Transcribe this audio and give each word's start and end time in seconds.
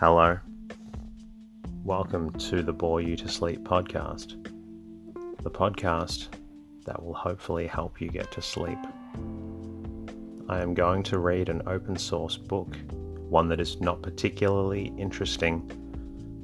Hello. 0.00 0.38
Welcome 1.82 2.30
to 2.34 2.62
the 2.62 2.72
Bore 2.72 3.00
You 3.00 3.16
to 3.16 3.26
Sleep 3.26 3.64
podcast, 3.64 4.40
the 5.42 5.50
podcast 5.50 6.28
that 6.86 7.02
will 7.02 7.14
hopefully 7.14 7.66
help 7.66 8.00
you 8.00 8.08
get 8.08 8.30
to 8.30 8.40
sleep. 8.40 8.78
I 10.48 10.60
am 10.60 10.72
going 10.72 11.02
to 11.02 11.18
read 11.18 11.48
an 11.48 11.62
open 11.66 11.96
source 11.96 12.36
book, 12.36 12.76
one 13.28 13.48
that 13.48 13.58
is 13.58 13.80
not 13.80 14.00
particularly 14.00 14.92
interesting, 14.96 15.68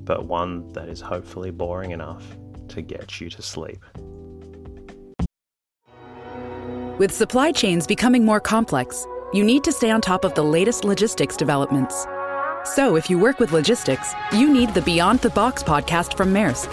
but 0.03 0.27
one 0.27 0.73
that 0.73 0.89
is 0.89 1.01
hopefully 1.01 1.53
boring 1.53 1.93
enough 1.93 2.25
to 2.71 2.83
get 2.83 3.21
you 3.21 3.31
to 3.31 3.41
sleep. 3.41 3.85
With 6.99 7.13
supply 7.13 7.53
chains 7.53 7.87
becoming 7.87 8.25
more 8.25 8.41
complex, 8.41 9.07
you 9.33 9.45
need 9.45 9.63
to 9.63 9.71
stay 9.71 9.93
on 9.93 10.01
top 10.01 10.25
of 10.25 10.35
the 10.35 10.43
latest 10.43 10.85
logistics 10.85 11.37
developments. 11.37 12.05
So, 12.67 12.97
if 12.97 13.11
you 13.11 13.19
work 13.19 13.41
with 13.41 13.53
logistics, 13.53 14.15
you 14.33 14.51
need 14.51 14.73
the 14.73 14.81
Beyond 14.81 15.21
the 15.21 15.29
Box 15.29 15.63
podcast 15.63 16.17
from 16.17 16.33
Maersk. 16.33 16.73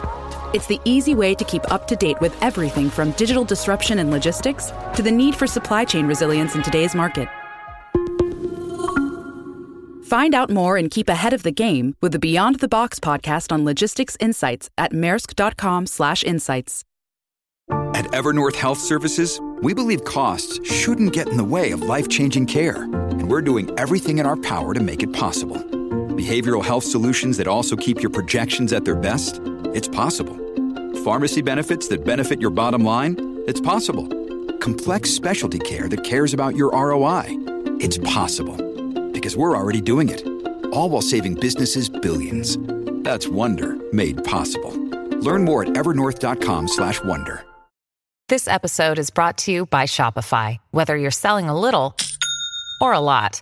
It's 0.56 0.66
the 0.66 0.80
easy 0.86 1.16
way 1.16 1.36
to 1.36 1.44
keep 1.44 1.70
up 1.70 1.86
to 1.88 1.98
date 1.98 2.18
with 2.22 2.34
everything 2.42 2.90
from 2.90 3.12
digital 3.12 3.44
disruption 3.44 4.00
in 4.00 4.10
logistics 4.10 4.72
to 4.96 5.02
the 5.02 5.12
need 5.12 5.36
for 5.36 5.48
supply 5.48 5.84
chain 5.84 6.08
resilience 6.08 6.56
in 6.56 6.64
today's 6.64 6.96
market. 6.96 7.28
Find 10.06 10.34
out 10.34 10.50
more 10.50 10.78
and 10.78 10.90
keep 10.90 11.10
ahead 11.10 11.34
of 11.34 11.44
the 11.44 11.52
game 11.52 11.98
with 12.02 12.14
the 12.14 12.20
Beyond 12.20 12.60
the 12.62 12.70
Box 12.70 12.98
podcast 12.98 13.52
on 13.52 13.66
logistics 13.66 14.16
insights 14.22 14.70
at 14.78 14.94
maersk.com/insights. 14.94 16.84
At 17.94 18.06
Evernorth 18.12 18.56
Health 18.56 18.80
Services, 18.80 19.42
we 19.62 19.74
believe 19.74 20.06
costs 20.06 20.66
shouldn't 20.66 21.12
get 21.12 21.28
in 21.28 21.36
the 21.36 21.44
way 21.44 21.72
of 21.72 21.82
life-changing 21.82 22.46
care, 22.46 22.84
and 22.84 23.30
we're 23.30 23.42
doing 23.42 23.70
everything 23.78 24.20
in 24.20 24.26
our 24.26 24.38
power 24.38 24.74
to 24.74 24.80
make 24.80 25.04
it 25.04 25.12
possible. 25.12 25.62
Behavioral 26.12 26.64
health 26.64 26.84
solutions 26.84 27.38
that 27.38 27.48
also 27.48 27.76
keep 27.76 28.02
your 28.02 28.10
projections 28.10 28.74
at 28.74 28.84
their 28.84 28.96
best? 28.96 29.40
It's 29.74 29.88
possible. 29.88 30.38
Pharmacy 31.06 31.42
benefits 31.42 31.88
that 31.88 32.04
benefit 32.04 32.42
your 32.42 32.50
bottom 32.50 32.84
line? 32.84 33.44
It's 33.48 33.62
possible. 33.62 34.08
Complex 34.60 35.10
specialty 35.10 35.60
care 35.60 35.88
that 35.88 36.04
cares 36.04 36.34
about 36.34 36.56
your 36.56 36.72
ROI? 36.72 37.26
It's 37.80 37.98
possible. 38.00 38.58
Because 39.12 39.38
we're 39.38 39.56
already 39.56 39.82
doing 39.82 40.10
it. 40.10 40.26
All 40.74 40.90
while 40.90 41.02
saving 41.02 41.36
businesses 41.36 41.88
billions. 41.88 42.58
That's 43.04 43.28
Wonder 43.28 43.78
made 43.94 44.24
possible. 44.24 44.72
Learn 45.22 45.44
more 45.44 45.64
at 45.64 45.70
evernorth.com/wonder. 45.70 47.44
This 48.28 48.48
episode 48.48 48.98
is 48.98 49.10
brought 49.10 49.38
to 49.40 49.52
you 49.52 49.66
by 49.66 49.84
Shopify. 49.84 50.58
Whether 50.72 50.96
you're 50.96 51.12
selling 51.12 51.50
a 51.50 51.60
little 51.60 51.96
or 52.80 52.94
a 52.94 53.00
lot, 53.02 53.42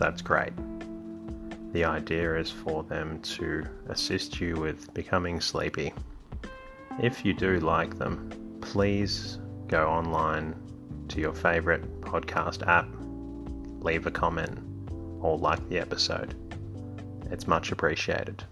that's 0.00 0.22
great. 0.22 0.52
The 1.72 1.84
idea 1.84 2.36
is 2.36 2.50
for 2.50 2.82
them 2.84 3.20
to 3.20 3.64
assist 3.90 4.40
you 4.40 4.56
with 4.56 4.92
becoming 4.94 5.40
sleepy. 5.40 5.92
If 7.00 7.24
you 7.24 7.34
do 7.34 7.60
like 7.60 7.98
them, 7.98 8.30
please 8.62 9.38
go 9.68 9.88
online 9.88 10.56
to 11.08 11.20
your 11.20 11.34
favorite 11.34 12.00
podcast 12.00 12.66
app, 12.66 12.88
leave 13.84 14.06
a 14.06 14.10
comment, 14.10 14.58
or 15.20 15.36
like 15.36 15.68
the 15.68 15.78
episode. 15.78 16.34
It's 17.30 17.46
much 17.46 17.70
appreciated. 17.70 18.42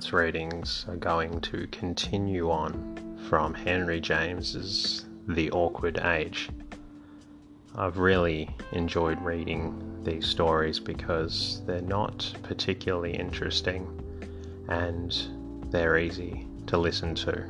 Tonight's 0.00 0.14
readings 0.14 0.86
are 0.88 0.96
going 0.96 1.42
to 1.42 1.66
continue 1.66 2.50
on 2.50 3.18
from 3.28 3.52
Henry 3.52 4.00
James's 4.00 5.04
The 5.28 5.50
Awkward 5.50 5.98
Age. 5.98 6.48
I've 7.74 7.98
really 7.98 8.48
enjoyed 8.72 9.20
reading 9.20 10.02
these 10.02 10.26
stories 10.26 10.80
because 10.80 11.60
they're 11.66 11.82
not 11.82 12.32
particularly 12.42 13.14
interesting 13.14 13.86
and 14.70 15.14
they're 15.70 15.98
easy 15.98 16.46
to 16.68 16.78
listen 16.78 17.14
to. 17.16 17.44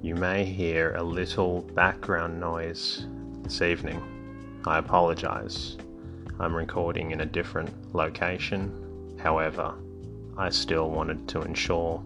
You 0.00 0.14
may 0.14 0.46
hear 0.46 0.94
a 0.94 1.02
little 1.02 1.60
background 1.60 2.40
noise 2.40 3.04
this 3.42 3.60
evening. 3.60 4.00
I 4.64 4.78
apologize. 4.78 5.76
I'm 6.40 6.56
recording 6.56 7.10
in 7.10 7.20
a 7.20 7.26
different 7.26 7.94
location. 7.94 9.18
However, 9.22 9.74
I 10.36 10.48
still 10.50 10.90
wanted 10.90 11.28
to 11.28 11.42
ensure 11.42 12.02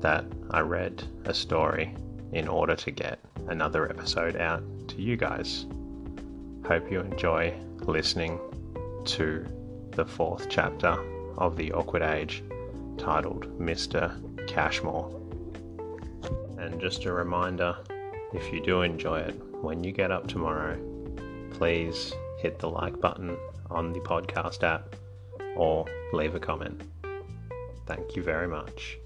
that 0.00 0.24
I 0.50 0.60
read 0.60 1.02
a 1.24 1.34
story 1.34 1.94
in 2.32 2.46
order 2.46 2.76
to 2.76 2.90
get 2.90 3.18
another 3.48 3.88
episode 3.90 4.36
out 4.36 4.62
to 4.88 5.02
you 5.02 5.16
guys. 5.16 5.66
Hope 6.66 6.90
you 6.90 7.00
enjoy 7.00 7.54
listening 7.80 8.38
to 9.06 9.46
the 9.92 10.04
fourth 10.04 10.48
chapter 10.48 10.96
of 11.36 11.56
The 11.56 11.72
Awkward 11.72 12.02
Age 12.02 12.42
titled 12.96 13.58
Mr. 13.58 14.14
Cashmore. 14.46 15.14
And 16.58 16.80
just 16.80 17.04
a 17.06 17.12
reminder 17.12 17.76
if 18.34 18.52
you 18.52 18.60
do 18.60 18.82
enjoy 18.82 19.20
it, 19.20 19.34
when 19.62 19.82
you 19.82 19.92
get 19.92 20.10
up 20.10 20.28
tomorrow, 20.28 20.78
please 21.52 22.12
hit 22.38 22.58
the 22.58 22.68
like 22.68 23.00
button 23.00 23.36
on 23.70 23.92
the 23.92 24.00
podcast 24.00 24.62
app 24.62 24.94
or 25.56 25.86
leave 26.12 26.34
a 26.34 26.40
comment. 26.40 26.82
Thank 27.88 28.16
you 28.16 28.22
very 28.22 28.46
much. 28.46 28.98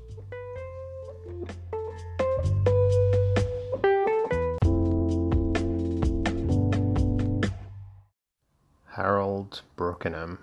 Harold 8.88 9.62
Brookenham, 9.76 10.38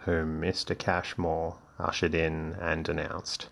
whom 0.00 0.42
Mr. 0.42 0.76
Cashmore 0.76 1.56
ushered 1.78 2.14
in 2.14 2.58
and 2.60 2.86
announced, 2.90 3.48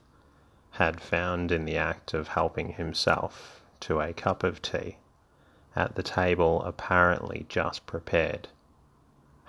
had 0.72 1.00
found 1.00 1.50
in 1.50 1.64
the 1.64 1.78
act 1.78 2.12
of 2.12 2.28
helping 2.28 2.74
himself 2.74 3.62
to 3.80 4.00
a 4.00 4.12
cup 4.12 4.42
of 4.42 4.60
tea 4.60 4.98
at 5.74 5.94
the 5.94 6.03
table 6.03 6.62
apparently 6.62 7.47
just 7.48 7.86
prepared. 7.86 8.48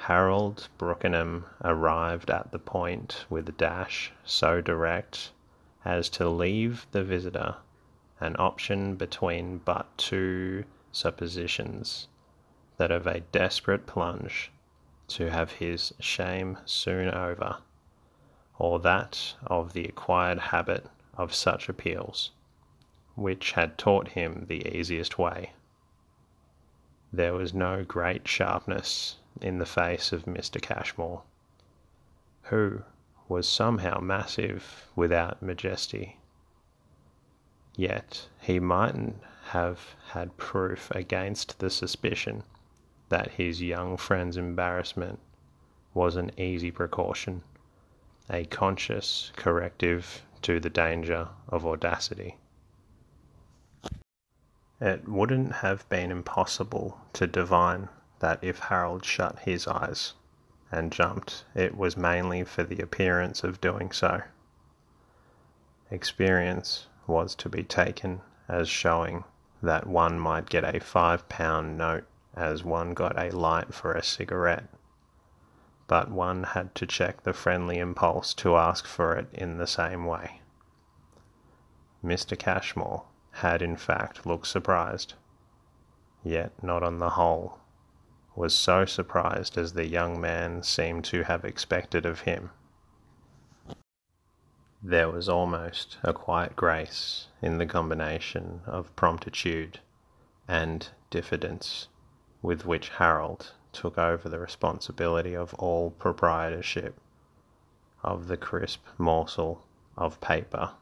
Harold 0.01 0.69
Brookenham 0.77 1.45
arrived 1.63 2.29
at 2.29 2.51
the 2.51 2.59
point 2.59 3.25
with 3.29 3.49
a 3.49 3.51
dash 3.51 4.11
so 4.23 4.61
direct 4.61 5.31
as 5.83 6.07
to 6.09 6.29
leave 6.29 6.85
the 6.91 7.03
visitor 7.03 7.55
an 8.19 8.35
option 8.37 8.95
between 8.95 9.57
but 9.57 9.85
two 9.97 10.65
suppositions 10.91 12.07
that 12.77 12.91
of 12.91 13.07
a 13.07 13.21
desperate 13.21 13.87
plunge 13.87 14.51
to 15.07 15.31
have 15.31 15.53
his 15.53 15.93
shame 15.99 16.57
soon 16.65 17.09
over, 17.09 17.57
or 18.59 18.79
that 18.79 19.33
of 19.47 19.73
the 19.73 19.85
acquired 19.85 20.37
habit 20.39 20.85
of 21.15 21.33
such 21.33 21.69
appeals, 21.69 22.31
which 23.15 23.53
had 23.53 23.77
taught 23.77 24.09
him 24.09 24.45
the 24.47 24.67
easiest 24.67 25.17
way. 25.17 25.53
There 27.11 27.33
was 27.33 27.53
no 27.53 27.83
great 27.83 28.27
sharpness 28.27 29.17
in 29.41 29.59
the 29.59 29.65
face 29.65 30.11
of 30.11 30.25
Mr. 30.25 30.61
Cashmore, 30.61 31.23
who 32.43 32.83
was 33.27 33.47
somehow 33.47 33.99
massive 33.99 34.87
without 34.95 35.41
majesty. 35.41 36.17
Yet 37.75 38.27
he 38.39 38.59
mightn't 38.59 39.21
have 39.49 39.95
had 40.09 40.37
proof 40.37 40.89
against 40.91 41.59
the 41.59 41.69
suspicion 41.69 42.43
that 43.09 43.31
his 43.31 43.61
young 43.61 43.97
friend's 43.97 44.37
embarrassment 44.37 45.19
was 45.93 46.15
an 46.15 46.31
easy 46.39 46.71
precaution, 46.71 47.43
a 48.29 48.45
conscious 48.45 49.31
corrective 49.35 50.23
to 50.41 50.59
the 50.59 50.69
danger 50.69 51.29
of 51.47 51.65
audacity. 51.65 52.37
It 54.79 55.07
wouldn't 55.07 55.53
have 55.53 55.87
been 55.89 56.11
impossible 56.11 56.99
to 57.13 57.25
divine 57.25 57.89
that 58.19 58.39
if 58.41 58.59
Harold 58.59 59.05
shut 59.05 59.39
his 59.39 59.67
eyes 59.67 60.13
and 60.71 60.91
jumped, 60.91 61.45
it 61.55 61.77
was 61.77 61.95
mainly 61.95 62.43
for 62.43 62.63
the 62.63 62.81
appearance 62.81 63.43
of 63.43 63.61
doing 63.61 63.91
so. 63.91 64.21
Experience 65.91 66.87
was 67.05 67.35
to 67.35 67.47
be 67.47 67.63
taken 67.63 68.21
as 68.47 68.67
showing 68.67 69.23
that 69.61 69.87
one 69.87 70.19
might 70.19 70.49
get 70.49 70.63
a 70.63 70.79
five 70.79 71.27
pound 71.29 71.77
note 71.77 72.05
as 72.35 72.63
one 72.63 72.93
got 72.93 73.17
a 73.17 73.29
light 73.31 73.73
for 73.73 73.93
a 73.93 74.03
cigarette, 74.03 74.67
but 75.87 76.11
one 76.11 76.43
had 76.43 76.75
to 76.75 76.85
check 76.85 77.23
the 77.23 77.33
friendly 77.33 77.77
impulse 77.79 78.33
to 78.33 78.57
ask 78.57 78.85
for 78.85 79.15
it 79.15 79.27
in 79.33 79.57
the 79.57 79.67
same 79.67 80.05
way. 80.05 80.41
Mr. 82.03 82.37
Cashmore 82.37 83.05
had 83.31 83.61
in 83.61 83.75
fact 83.75 84.25
looked 84.25 84.47
surprised, 84.47 85.13
yet 86.23 86.51
not 86.61 86.83
on 86.83 86.99
the 86.99 87.11
whole 87.11 87.59
was 88.37 88.53
so 88.53 88.85
surprised 88.85 89.57
as 89.57 89.73
the 89.73 89.87
young 89.87 90.21
man 90.21 90.61
seemed 90.61 91.03
to 91.03 91.23
have 91.23 91.43
expected 91.43 92.05
of 92.05 92.21
him. 92.21 92.51
There 94.83 95.09
was 95.09 95.27
almost 95.27 95.97
a 96.03 96.13
quiet 96.13 96.55
grace 96.55 97.29
in 97.41 97.57
the 97.57 97.65
combination 97.65 98.61
of 98.67 98.95
promptitude 98.95 99.79
and 100.47 100.87
diffidence 101.09 101.87
with 102.43 102.63
which 102.63 102.89
Harold 102.89 103.53
took 103.73 103.97
over 103.97 104.29
the 104.29 104.39
responsibility 104.39 105.35
of 105.35 105.55
all 105.55 105.89
proprietorship 105.89 106.95
of 108.03 108.27
the 108.27 108.37
crisp 108.37 108.85
morsel 108.99 109.65
of 109.97 110.21
paper 110.21 110.73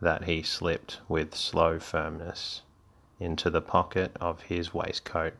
that 0.00 0.24
he 0.24 0.42
slipped 0.42 1.00
with 1.08 1.36
slow 1.36 1.78
firmness 1.78 2.62
into 3.20 3.48
the 3.48 3.62
pocket 3.62 4.16
of 4.20 4.42
his 4.42 4.74
waistcoat, 4.74 5.34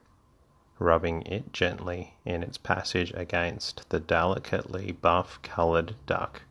rubbing 0.81 1.23
it 1.23 1.53
gently 1.53 2.17
in 2.25 2.43
its 2.43 2.59
passage 2.59 3.13
against 3.15 3.89
the 3.91 4.01
delicately 4.01 4.91
buff 4.91 5.39
coloured 5.43 5.95
duck 6.07 6.43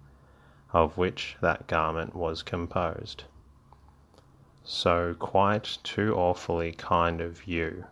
of 0.71 0.97
which 0.97 1.35
that 1.41 1.67
garment 1.67 2.15
was 2.15 2.43
composed. 2.43 3.23
So 4.63 5.15
quite 5.17 5.79
too 5.83 6.15
awfully 6.15 6.73
kind 6.73 7.21
of 7.21 7.47
you 7.47 7.85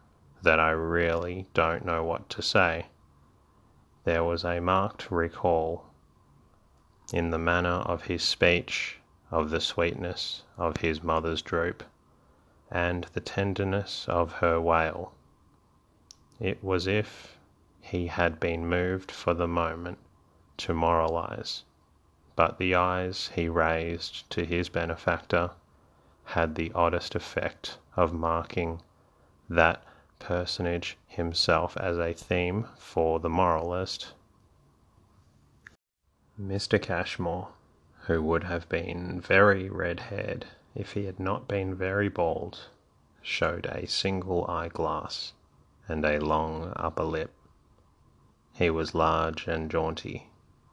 that 0.43 0.59
I 0.59 0.69
really 0.69 1.47
don't 1.53 1.83
know 1.83 2.03
what 2.03 2.29
to 2.29 2.41
say. 2.41 2.85
There 4.03 4.23
was 4.23 4.45
a 4.45 4.59
marked 4.59 5.09
recall 5.11 5.85
in 7.11 7.31
the 7.31 7.39
manner 7.39 7.81
of 7.85 8.03
his 8.03 8.23
speech 8.23 8.99
of 9.31 9.49
the 9.49 9.59
sweetness 9.59 10.43
of 10.57 10.77
his 10.77 11.03
mother's 11.03 11.41
droop, 11.41 11.83
and 12.69 13.05
the 13.13 13.21
tenderness 13.21 14.05
of 14.07 14.33
her 14.33 14.61
wail. 14.61 15.13
It 16.39 16.63
was 16.63 16.87
as 16.87 16.93
if 16.93 17.37
he 17.81 18.05
had 18.05 18.39
been 18.39 18.67
moved 18.69 19.09
for 19.11 19.33
the 19.33 19.47
moment 19.47 19.97
to 20.57 20.71
moralize 20.71 21.63
but 22.35 22.59
the 22.59 22.75
eyes 22.75 23.29
he 23.33 23.49
raised 23.49 24.29
to 24.29 24.45
his 24.45 24.69
benefactor 24.69 25.49
had 26.25 26.53
the 26.53 26.71
oddest 26.75 27.15
effect 27.15 27.79
of 27.95 28.13
marking 28.13 28.83
that 29.49 29.81
personage 30.19 30.95
himself 31.07 31.75
as 31.77 31.97
a 31.97 32.13
theme 32.13 32.67
for 32.77 33.19
the 33.19 33.31
moralist. 33.31 34.13
Mr. 36.39 36.79
Cashmore, 36.79 37.47
who 38.01 38.21
would 38.21 38.43
have 38.43 38.69
been 38.69 39.19
very 39.19 39.69
red 39.69 40.01
haired 40.01 40.45
if 40.75 40.91
he 40.93 41.05
had 41.05 41.19
not 41.19 41.47
been 41.47 41.73
very 41.73 42.09
bald, 42.09 42.69
showed 43.23 43.65
a 43.65 43.87
single 43.87 44.45
eyeglass 44.47 45.33
and 45.87 46.05
a 46.05 46.19
long 46.19 46.73
upper 46.75 47.03
lip. 47.03 47.31
He 48.53 48.69
was 48.69 48.95
large 48.95 49.47
and 49.47 49.69
jaunty, 49.69 50.29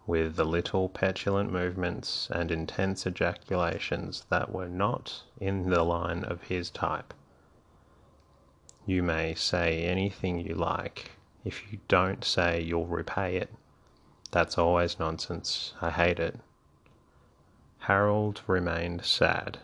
with 0.07 0.37
the 0.37 0.45
little 0.45 0.89
petulant 0.89 1.53
movements 1.53 2.29
and 2.31 2.51
intense 2.51 3.07
ejaculations 3.07 4.25
that 4.31 4.53
were 4.53 4.69
not 4.69 5.23
in 5.39 5.71
the 5.71 5.83
line 5.83 6.25
of 6.25 6.43
his 6.43 6.71
type. 6.71 7.15
You 8.87 9.03
may 9.03 9.35
say 9.35 9.85
anything 9.85 10.41
you 10.41 10.55
like. 10.55 11.13
If 11.45 11.73
you 11.73 11.79
don't 11.89 12.25
say 12.25 12.61
you'll 12.61 12.87
repay 12.87 13.37
it, 13.37 13.51
that's 14.31 14.59
always 14.59 14.99
nonsense. 14.99 15.75
I 15.81 15.91
hate 15.91 16.19
it. 16.19 16.41
Harold 17.79 18.41
remained 18.47 19.05
sad, 19.05 19.59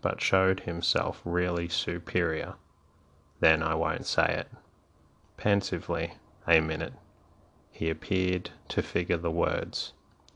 but 0.00 0.20
showed 0.20 0.60
himself 0.60 1.20
really 1.24 1.68
superior. 1.68 2.54
Then 3.40 3.62
I 3.62 3.74
won't 3.74 4.06
say 4.06 4.26
it. 4.26 4.48
Pensively, 5.36 6.14
a 6.46 6.60
minute 6.60 6.92
he 7.70 7.88
appeared 7.88 8.50
to 8.68 8.82
figure 8.82 9.16
the 9.16 9.30
words, 9.30 9.92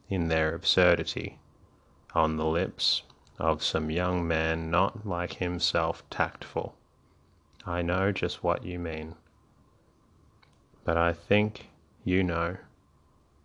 in 0.08 0.28
their 0.28 0.54
absurdity, 0.54 1.38
on 2.14 2.36
the 2.36 2.46
lips 2.46 3.02
of 3.38 3.62
some 3.62 3.90
young 3.90 4.26
man 4.26 4.70
not 4.70 5.06
like 5.06 5.34
himself 5.34 6.02
tactful. 6.08 6.74
I 7.66 7.82
know 7.82 8.10
just 8.10 8.42
what 8.42 8.64
you 8.64 8.78
mean. 8.78 9.16
But 10.84 10.96
I 10.96 11.12
think 11.12 11.68
you 12.04 12.22
know 12.24 12.56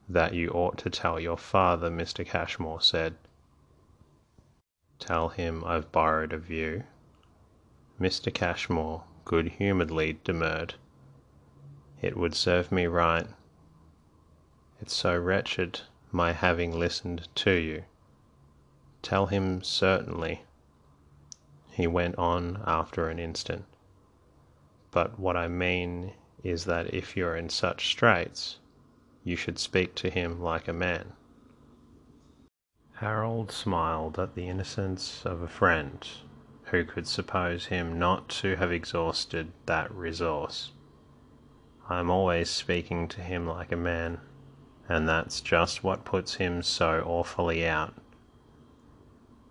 that 0.08 0.34
you 0.34 0.50
ought 0.52 0.78
to 0.80 0.90
tell 0.90 1.20
your 1.20 1.38
father, 1.38 1.90
Mr. 1.90 2.26
Cashmore 2.26 2.82
said. 2.82 3.16
Tell 5.00 5.30
him 5.30 5.64
I've 5.66 5.92
borrowed 5.92 6.32
of 6.32 6.50
you. 6.50 6.84
Mr. 8.00 8.34
Cashmore 8.34 9.04
good 9.26 9.50
humouredly 9.50 10.20
demurred. 10.24 10.76
It 12.02 12.18
would 12.18 12.36
serve 12.36 12.72
me 12.72 12.88
right 12.88 13.28
it's 14.82 14.96
so 14.96 15.16
wretched 15.16 15.82
my 16.12 16.32
having 16.32 16.78
listened 16.78 17.28
to 17.36 17.52
you. 17.52 17.84
Tell 19.04 19.28
him 19.28 19.62
certainly, 19.62 20.42
he 21.70 21.86
went 21.86 22.16
on 22.18 22.64
after 22.66 23.08
an 23.08 23.20
instant. 23.20 23.66
But 24.90 25.20
what 25.20 25.38
I 25.38 25.48
mean 25.48 26.14
is 26.44 26.66
that 26.66 26.92
if 26.94 27.16
you're 27.16 27.36
in 27.36 27.50
such 27.50 27.90
straits, 27.90 28.58
you 29.24 29.36
should 29.36 29.60
speak 29.60 29.94
to 29.96 30.10
him 30.10 30.42
like 30.42 30.68
a 30.68 30.74
man. 30.74 31.14
Harold 32.94 33.52
smiled 33.52 34.18
at 34.18 34.34
the 34.34 34.50
innocence 34.50 35.24
of 35.26 35.42
a 35.42 35.48
friend 35.48 36.08
who 36.66 36.84
could 36.84 37.08
suppose 37.08 37.68
him 37.68 38.00
not 38.00 38.30
to 38.30 38.56
have 38.56 38.72
exhausted 38.72 39.52
that 39.68 39.92
resource. 39.92 40.72
I 41.92 42.00
am 42.00 42.10
always 42.10 42.50
speaking 42.50 43.10
to 43.10 43.20
him 43.20 43.46
like 43.46 43.74
a 43.74 43.76
man 43.76 44.22
and 44.88 45.10
that's 45.10 45.42
just 45.42 45.84
what 45.84 46.06
puts 46.06 46.36
him 46.36 46.64
so 46.64 47.04
awfully 47.06 47.68
out. 47.68 47.94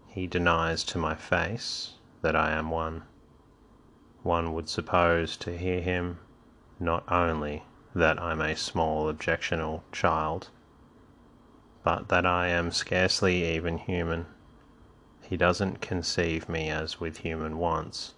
He 0.08 0.26
denies 0.26 0.82
to 0.84 0.96
my 0.96 1.14
face 1.14 1.96
that 2.22 2.34
I 2.34 2.52
am 2.52 2.70
one. 2.70 3.02
One 4.22 4.54
would 4.54 4.70
suppose 4.70 5.36
to 5.36 5.58
hear 5.58 5.82
him 5.82 6.18
not 6.78 7.04
only 7.12 7.64
that 7.94 8.18
I'm 8.18 8.40
a 8.40 8.56
small 8.56 9.10
objectionable 9.10 9.84
child, 9.92 10.48
but 11.82 12.08
that 12.08 12.24
I 12.24 12.48
am 12.48 12.70
scarcely 12.70 13.54
even 13.54 13.76
human. 13.76 14.24
He 15.20 15.36
doesn't 15.36 15.82
conceive 15.82 16.48
me 16.48 16.70
as 16.70 16.98
with 16.98 17.18
human 17.18 17.58
wants. 17.58 18.14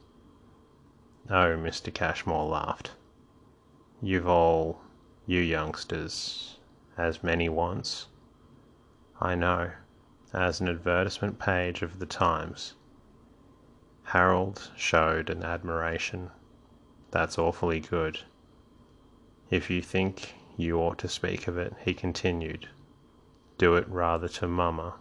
Oh, 1.29 1.57
Mr. 1.59 1.93
Cashmore 1.93 2.47
laughed. 2.47 2.93
You've 4.05 4.27
all, 4.27 4.81
you 5.27 5.39
youngsters, 5.39 6.59
as 6.99 7.23
many 7.23 7.49
wants. 7.49 8.09
I 9.21 9.37
know, 9.37 9.71
as 10.33 10.61
an 10.61 10.69
advertisement 10.69 11.39
page 11.39 11.83
of 11.83 12.01
the 12.01 12.07
Times. 12.07 12.75
Harold 14.03 14.73
showed 14.77 15.31
an 15.31 15.45
admiration. 15.45 16.31
That's 17.13 17.39
awfully 17.39 17.79
good. 17.79 18.19
If 19.51 19.71
you 19.71 19.81
think 19.81 20.35
you 20.57 20.79
ought 20.79 20.99
to 20.99 21.09
speak 21.09 21.47
of 21.47 21.57
it, 21.57 21.73
he 21.85 21.95
continued, 21.95 22.69
do 23.57 23.77
it 23.77 23.89
rather 23.89 24.27
to 24.31 24.49
Mamma. 24.49 24.95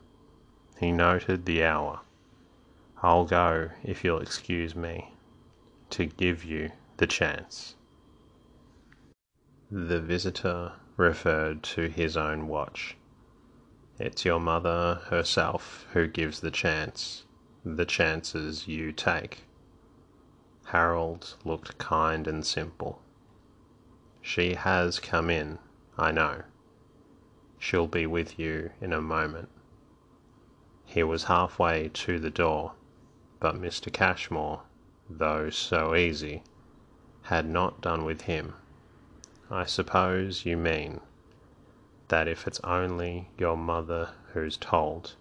He 0.79 0.91
noted 0.91 1.47
the 1.47 1.63
hour. 1.63 2.01
I'll 3.01 3.25
go, 3.25 3.71
if 3.83 4.03
you'll 4.03 4.21
excuse 4.21 4.75
me, 4.75 5.15
to 5.89 6.05
give 6.05 6.45
you 6.45 6.71
the 6.97 7.07
chance. 7.07 7.73
The 9.73 10.01
visitor 10.01 10.73
referred 10.97 11.63
to 11.63 11.87
his 11.87 12.17
own 12.17 12.49
watch. 12.49 12.97
It's 13.97 14.25
your 14.25 14.41
mother 14.41 14.95
herself 15.05 15.87
who 15.93 16.07
gives 16.07 16.41
the 16.41 16.51
chance, 16.51 17.23
the 17.63 17.85
chances 17.85 18.67
you 18.67 18.91
take. 18.91 19.45
Harold 20.65 21.37
looked 21.45 21.77
kind 21.77 22.27
and 22.27 22.45
simple. 22.45 23.01
She 24.21 24.55
has 24.55 24.99
come 24.99 25.29
in, 25.29 25.57
I 25.97 26.11
know. 26.11 26.43
She'll 27.57 27.87
be 27.87 28.05
with 28.05 28.37
you 28.37 28.71
in 28.81 28.91
a 28.91 28.99
moment. 28.99 29.47
He 30.83 31.01
was 31.01 31.23
halfway 31.23 31.87
to 31.93 32.19
the 32.19 32.29
door, 32.29 32.73
but 33.39 33.55
Mr. 33.55 33.89
Cashmore, 33.89 34.63
though 35.09 35.49
so 35.49 35.95
easy, 35.95 36.43
had 37.21 37.45
not 37.47 37.79
done 37.79 38.03
with 38.03 38.23
him. 38.23 38.55
I 39.53 39.65
suppose 39.65 40.45
you 40.45 40.55
mean 40.55 41.01
that 42.07 42.25
if 42.29 42.47
it's 42.47 42.61
only 42.61 43.27
your 43.37 43.57
mother 43.57 44.11
who's 44.31 44.55
told, 44.55 45.15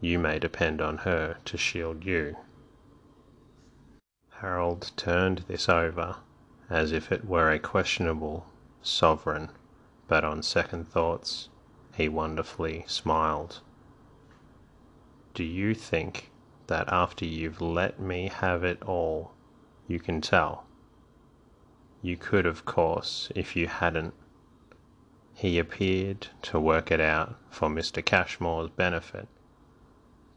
you 0.00 0.16
may 0.16 0.38
depend 0.38 0.80
on 0.80 0.98
her 0.98 1.38
to 1.44 1.58
shield 1.58 2.04
you. 2.04 2.36
Harold 4.30 4.92
turned 4.96 5.38
this 5.48 5.68
over 5.68 6.18
as 6.70 6.92
if 6.92 7.10
it 7.10 7.24
were 7.24 7.50
a 7.50 7.58
questionable 7.58 8.46
sovereign, 8.80 9.50
but 10.06 10.22
on 10.22 10.40
second 10.44 10.86
thoughts 10.86 11.48
he 11.96 12.08
wonderfully 12.08 12.84
smiled. 12.86 13.60
Do 15.34 15.42
you 15.42 15.74
think 15.74 16.30
that 16.68 16.88
after 16.92 17.24
you've 17.24 17.60
let 17.60 17.98
me 17.98 18.28
have 18.28 18.62
it 18.62 18.80
all, 18.84 19.32
you 19.88 19.98
can 19.98 20.20
tell? 20.20 20.67
You 22.00 22.16
could, 22.16 22.46
of 22.46 22.64
course, 22.64 23.30
if 23.34 23.56
you 23.56 23.66
hadn't. 23.66 24.14
He 25.34 25.58
appeared 25.58 26.28
to 26.42 26.60
work 26.60 26.90
it 26.90 27.00
out 27.00 27.36
for 27.50 27.68
Mr. 27.68 28.04
Cashmore's 28.04 28.70
benefit. 28.70 29.28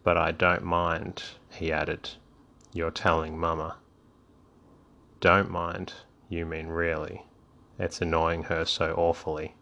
But 0.04 0.18
I 0.18 0.32
don't 0.32 0.64
mind, 0.64 1.24
he 1.52 1.72
added, 1.72 2.12
your 2.74 2.92
telling 2.92 3.38
Mamma. 3.38 3.78
Don't 5.20 5.52
mind, 5.52 5.94
you 6.30 6.46
mean 6.46 6.68
really. 6.68 7.26
It's 7.78 8.02
annoying 8.02 8.44
her 8.44 8.66
so 8.66 8.94
awfully. 8.98 9.56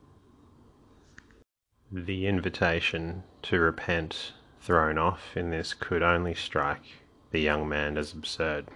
The 1.91 2.27
invitation 2.27 3.23
to 3.43 3.59
repent 3.59 4.33
thrown 4.61 4.97
off 4.97 5.35
in 5.35 5.49
this 5.49 5.73
could 5.73 6.03
only 6.03 6.33
strike 6.33 7.03
the 7.31 7.39
young 7.39 7.67
man 7.67 7.97
as 7.97 8.13
absurd. 8.13 8.67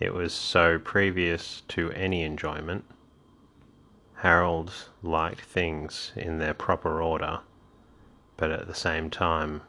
It 0.00 0.14
was 0.14 0.32
so 0.32 0.78
previous 0.78 1.60
to 1.68 1.92
any 1.92 2.22
enjoyment. 2.22 2.86
Harold 4.16 4.72
liked 5.02 5.42
things 5.42 6.12
in 6.16 6.38
their 6.38 6.54
proper 6.54 7.02
order, 7.02 7.40
but 8.38 8.50
at 8.50 8.66
the 8.66 8.74
same 8.74 9.10
time 9.10 9.60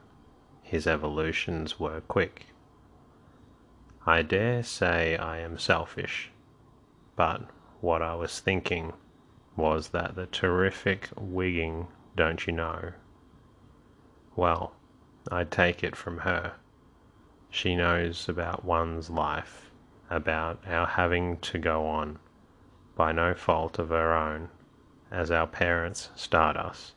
his 0.64 0.88
evolutions 0.88 1.82
were 1.82 2.00
quick. 2.00 2.48
I 4.06 4.22
dare 4.22 4.64
say 4.64 5.18
I 5.18 5.40
am 5.40 5.60
selfish, 5.60 6.32
but 7.18 7.42
what 7.82 8.02
I 8.02 8.16
was 8.16 8.40
thinking 8.40 8.94
was 9.58 9.90
that 9.90 10.16
the 10.16 10.28
terrific 10.28 11.10
wigging, 11.18 11.90
don't 12.16 12.48
you 12.48 12.54
know? 12.54 12.94
Well, 14.38 14.76
I 15.30 15.44
take 15.44 15.84
it 15.84 15.96
from 15.98 16.20
her. 16.20 16.54
She 17.50 17.76
knows 17.76 18.30
about 18.30 18.64
one's 18.64 19.10
life, 19.10 19.71
about 20.12 20.60
our 20.68 20.86
having 20.86 21.38
to 21.38 21.58
go 21.58 21.88
on, 21.88 22.20
by 22.96 23.12
no 23.12 23.34
fault 23.34 23.80
of 23.80 23.90
her 23.90 24.14
own, 24.14 24.50
as 25.10 25.32
our 25.32 25.48
parents 25.48 26.10
start 26.16 26.56
us. 26.56 26.94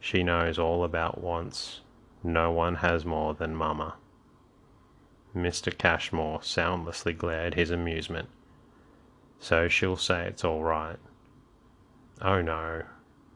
She 0.00 0.22
knows 0.22 0.58
all 0.58 0.84
about 0.84 1.20
wants 1.20 1.80
no 2.26 2.50
one 2.50 2.76
has 2.76 3.04
more 3.04 3.34
than 3.34 3.54
Mamma. 3.54 3.96
Mr. 5.36 5.76
Cashmore 5.76 6.42
soundlessly 6.42 7.12
glared 7.12 7.54
his 7.54 7.70
amusement. 7.70 8.30
So 9.38 9.68
she'll 9.68 9.98
say 9.98 10.26
it's 10.26 10.44
all 10.44 10.62
right. 10.62 10.98
Oh 12.22 12.40
no, 12.40 12.84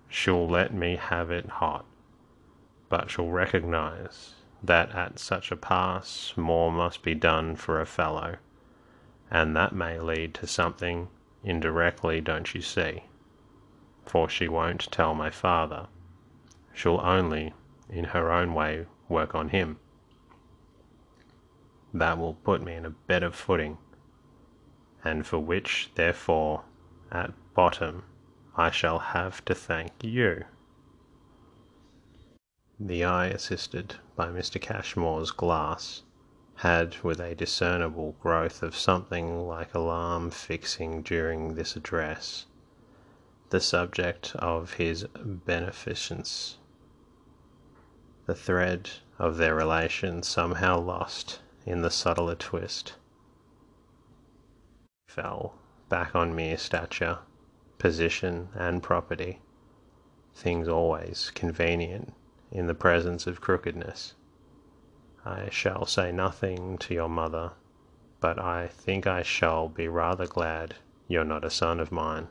she'll 0.08 0.48
let 0.48 0.72
me 0.72 0.96
have 0.96 1.30
it 1.30 1.46
hot, 1.46 1.84
but 2.88 3.10
she'll 3.10 3.28
recognize 3.28 4.34
that 4.62 4.94
at 4.94 5.18
such 5.18 5.52
a 5.52 5.56
pass 5.56 6.32
more 6.36 6.72
must 6.72 7.02
be 7.02 7.14
done 7.14 7.56
for 7.56 7.80
a 7.80 7.86
fellow, 7.86 8.36
and 9.30 9.56
that 9.56 9.74
may 9.74 9.98
lead 10.00 10.34
to 10.34 10.46
something 10.46 11.08
indirectly, 11.44 12.20
don't 12.20 12.54
you 12.54 12.62
see? 12.62 13.04
For 14.04 14.28
she 14.28 14.48
won't 14.48 14.90
tell 14.90 15.14
my 15.14 15.30
father. 15.30 15.86
She'll 16.72 17.00
only, 17.00 17.54
in 17.88 18.04
her 18.04 18.30
own 18.30 18.54
way, 18.54 18.86
work 19.08 19.34
on 19.34 19.50
him 19.50 19.78
that 21.94 22.18
will 22.18 22.34
put 22.34 22.62
me 22.62 22.74
in 22.74 22.84
a 22.84 22.90
better 22.90 23.30
footing, 23.30 23.78
and 25.04 25.26
for 25.26 25.38
which, 25.38 25.90
therefore, 25.94 26.62
at 27.10 27.32
bottom, 27.54 28.04
I 28.56 28.70
shall 28.70 28.98
have 28.98 29.44
to 29.46 29.54
thank 29.54 29.92
you. 30.02 30.44
The 32.78 33.04
eye 33.04 33.26
assisted 33.26 33.96
by 34.16 34.28
Mr. 34.28 34.60
Cashmore's 34.60 35.30
glass 35.30 36.02
had, 36.58 36.96
with 37.04 37.20
a 37.20 37.36
discernible 37.36 38.16
growth 38.20 38.64
of 38.64 38.74
something 38.74 39.46
like 39.46 39.72
alarm 39.74 40.28
fixing 40.28 41.02
during 41.02 41.54
this 41.54 41.76
address, 41.76 42.46
the 43.50 43.60
subject 43.60 44.34
of 44.36 44.74
his 44.74 45.04
beneficence. 45.14 46.58
The 48.26 48.34
thread 48.34 48.90
of 49.20 49.36
their 49.36 49.54
relation 49.54 50.24
somehow 50.24 50.80
lost 50.80 51.40
in 51.64 51.82
the 51.82 51.90
subtler 51.90 52.34
twist. 52.34 52.94
Fell 55.08 55.54
back 55.88 56.16
on 56.16 56.34
mere 56.34 56.58
stature, 56.58 57.20
position, 57.78 58.48
and 58.54 58.82
property, 58.82 59.40
things 60.34 60.66
always 60.66 61.30
convenient 61.34 62.12
in 62.50 62.66
the 62.66 62.74
presence 62.74 63.28
of 63.28 63.40
crookedness. 63.40 64.14
I 65.24 65.48
shall 65.50 65.84
say 65.84 66.12
nothing 66.12 66.78
to 66.78 66.94
your 66.94 67.08
mother, 67.08 67.52
but 68.20 68.38
I 68.38 68.68
think 68.68 69.06
I 69.06 69.22
shall 69.22 69.68
be 69.68 69.88
rather 69.88 70.26
glad 70.26 70.76
you're 71.08 71.24
not 71.24 71.44
a 71.44 71.50
son 71.50 71.80
of 71.80 71.90
mine. 71.90 72.28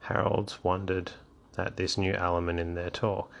Harold 0.00 0.58
wondered 0.62 1.12
at 1.58 1.76
this 1.76 1.98
new 1.98 2.12
element 2.12 2.60
in 2.60 2.74
their 2.74 2.90
talk. 2.90 3.32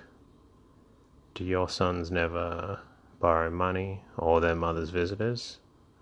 Do 1.34 1.44
your 1.44 1.68
sons 1.68 2.10
never 2.10 2.80
borrow 3.20 3.50
money 3.50 4.02
or 4.16 4.40
their 4.40 4.56
mother's 4.56 4.90
visitors, 4.90 5.58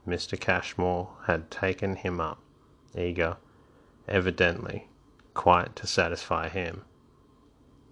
Mr. 0.07 0.39
Cashmore 0.39 1.11
had 1.27 1.51
taken 1.51 1.97
him 1.97 2.21
up, 2.21 2.39
eager, 2.97 3.37
evidently, 4.09 4.89
quite 5.35 5.75
to 5.77 5.87
satisfy 5.87 6.49
him. 6.49 6.85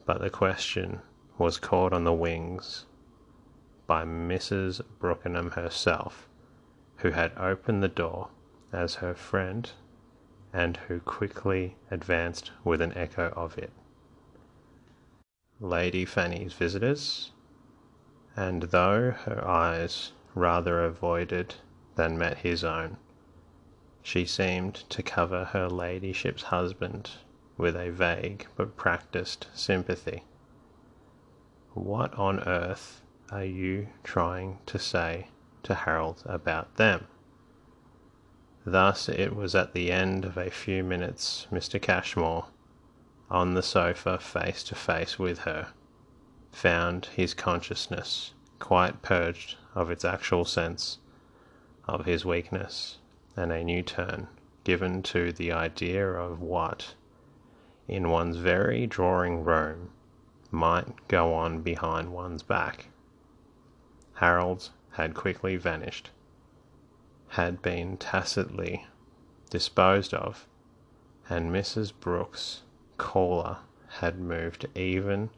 But 0.06 0.20
the 0.20 0.30
question 0.30 1.00
was 1.36 1.58
caught 1.58 1.92
on 1.92 2.04
the 2.04 2.12
wings 2.12 2.86
by 3.86 4.04
Mrs. 4.04 4.80
Brookenham 4.98 5.52
herself, 5.52 6.28
who 6.98 7.10
had 7.10 7.32
opened 7.36 7.82
the 7.82 7.88
door 7.88 8.28
as 8.72 8.96
her 8.96 9.14
friend 9.14 9.70
and 10.52 10.76
who 10.88 11.00
quickly 11.00 11.76
advanced 11.90 12.52
with 12.64 12.80
an 12.80 12.92
echo 12.96 13.32
of 13.36 13.58
it. 13.58 13.72
Lady 15.60 16.04
Fanny's 16.04 16.52
visitors 16.52 17.32
and 18.36 18.64
though 18.64 19.10
her 19.10 19.46
eyes 19.46 20.12
rather 20.34 20.82
avoided 20.84 21.54
than 21.96 22.16
met 22.16 22.38
his 22.38 22.64
own, 22.64 22.96
she 24.02 24.24
seemed 24.24 24.74
to 24.74 25.02
cover 25.02 25.44
her 25.46 25.68
ladyship's 25.68 26.44
husband 26.44 27.10
with 27.56 27.76
a 27.76 27.90
vague 27.90 28.46
but 28.56 28.76
practised 28.76 29.46
sympathy. 29.54 30.24
What 31.74 32.14
on 32.14 32.40
earth 32.40 33.01
are 33.32 33.44
you 33.44 33.88
trying 34.04 34.58
to 34.66 34.78
say 34.78 35.26
to 35.62 35.74
Harold 35.74 36.22
about 36.26 36.76
them? 36.76 37.06
Thus 38.66 39.08
it 39.08 39.34
was 39.34 39.54
at 39.54 39.72
the 39.72 39.90
end 39.90 40.26
of 40.26 40.36
a 40.36 40.50
few 40.50 40.84
minutes 40.84 41.46
Mr. 41.50 41.80
Cashmore, 41.80 42.44
on 43.30 43.54
the 43.54 43.62
sofa 43.62 44.18
face 44.18 44.62
to 44.64 44.74
face 44.74 45.18
with 45.18 45.40
her, 45.40 45.68
found 46.52 47.06
his 47.06 47.32
consciousness 47.32 48.34
quite 48.58 49.00
purged 49.00 49.56
of 49.74 49.90
its 49.90 50.04
actual 50.04 50.44
sense 50.44 50.98
of 51.88 52.04
his 52.04 52.26
weakness, 52.26 52.98
and 53.34 53.50
a 53.50 53.64
new 53.64 53.82
turn 53.82 54.28
given 54.62 55.02
to 55.02 55.32
the 55.32 55.50
idea 55.50 56.06
of 56.06 56.40
what, 56.42 56.94
in 57.88 58.10
one's 58.10 58.36
very 58.36 58.86
drawing 58.86 59.42
room, 59.42 59.90
might 60.50 61.08
go 61.08 61.32
on 61.32 61.62
behind 61.62 62.12
one's 62.12 62.42
back. 62.42 62.88
Harold's 64.22 64.70
had 64.92 65.14
quickly 65.16 65.56
vanished, 65.56 66.12
had 67.30 67.60
been 67.60 67.96
tacitly 67.96 68.86
disposed 69.50 70.14
of, 70.14 70.46
and 71.28 71.50
Mrs. 71.50 71.92
Brook's 71.98 72.62
caller 72.98 73.58
had 73.98 74.20
moved 74.20 74.66
even 74.76 75.30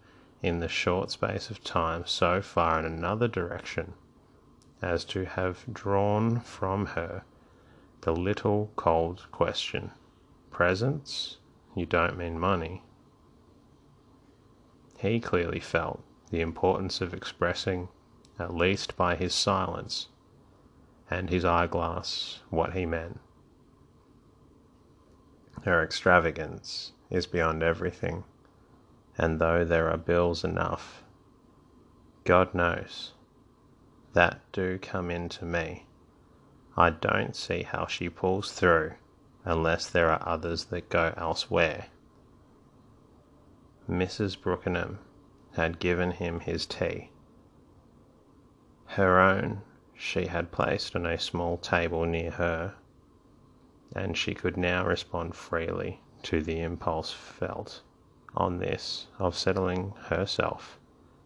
in 0.42 0.60
the 0.60 0.68
short 0.68 1.10
space 1.10 1.48
of 1.48 1.64
time 1.64 2.04
so 2.04 2.42
far 2.42 2.78
in 2.78 2.84
another 2.84 3.26
direction 3.26 3.94
as 4.82 5.06
to 5.06 5.24
have 5.24 5.64
drawn 5.72 6.40
from 6.40 6.84
her 6.88 7.24
the 8.02 8.14
little 8.14 8.70
cold 8.76 9.26
question 9.32 9.92
Presents? 10.50 11.38
You 11.74 11.86
don't 11.86 12.18
mean 12.18 12.38
money? 12.38 12.82
He 14.98 15.20
clearly 15.20 15.60
felt 15.60 16.02
the 16.28 16.42
importance 16.42 17.00
of 17.00 17.14
expressing, 17.14 17.88
Uh, 18.38 18.44
at 18.44 18.54
least 18.54 18.96
by 18.96 19.14
his 19.14 19.34
silence 19.34 20.08
and 21.10 21.30
his 21.30 21.44
eyeglass, 21.44 22.40
what 22.50 22.72
he 22.72 22.86
meant. 22.86 23.20
Her 25.64 25.82
extravagance 25.82 26.92
is 27.10 27.26
beyond 27.26 27.62
everything 27.62 28.24
and 29.16 29.40
though 29.40 29.64
there 29.64 29.90
are 29.90 29.96
bills 29.96 30.44
enough, 30.44 31.02
God 32.24 32.54
knows. 32.54 33.12
That 34.12 34.40
do 34.52 34.78
come 34.78 35.10
into 35.10 35.44
me. 35.44 35.86
I 36.76 36.90
don't 36.90 37.36
see 37.36 37.62
how 37.62 37.86
she 37.86 38.08
pulls 38.08 38.52
through 38.52 38.94
unless 39.44 39.88
there 39.88 40.10
are 40.10 40.26
others 40.26 40.66
that 40.66 40.88
go 40.88 41.12
elsewhere. 41.16 41.86
Mrs. 43.88 44.40
Brookenham 44.40 44.98
had 45.54 45.78
given 45.78 46.12
him 46.12 46.40
his 46.40 46.66
tea. 46.66 47.10
Her 48.94 49.18
own 49.18 49.62
she 49.96 50.26
had 50.26 50.52
placed 50.52 50.94
on 50.94 51.04
a 51.04 51.18
small 51.18 51.58
table 51.58 52.04
near 52.04 52.30
her, 52.30 52.74
and 53.92 54.16
she 54.16 54.34
could 54.34 54.56
now 54.56 54.86
respond 54.86 55.34
freely 55.34 56.00
to 56.22 56.40
the 56.40 56.60
impulse 56.60 57.12
felt 57.12 57.82
on 58.36 58.58
this 58.58 59.08
of 59.18 59.34
settling 59.36 59.94
herself 60.06 60.78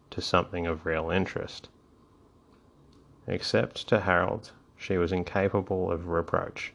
to 0.09 0.19
something 0.19 0.65
of 0.65 0.87
real 0.87 1.11
interest. 1.11 1.69
Except 3.27 3.87
to 3.89 3.99
Harold, 3.99 4.51
she 4.75 4.97
was 4.97 5.11
incapable 5.11 5.91
of 5.91 6.07
reproach, 6.07 6.73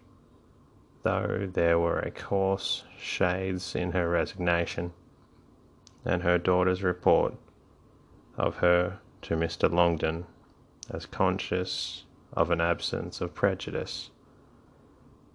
though 1.02 1.48
there 1.52 1.80
were 1.80 1.98
a 1.98 2.12
coarse 2.12 2.84
shades 2.96 3.74
in 3.74 3.90
her 3.90 4.08
resignation, 4.08 4.92
and 6.04 6.22
her 6.22 6.38
daughter's 6.38 6.84
report 6.84 7.34
of 8.36 8.58
her 8.58 9.00
to 9.22 9.34
Mr. 9.34 9.68
Longden 9.68 10.26
as 10.90 11.06
conscious 11.06 12.04
of 12.32 12.50
an 12.50 12.60
absence 12.60 13.20
of 13.20 13.34
prejudice 13.34 14.10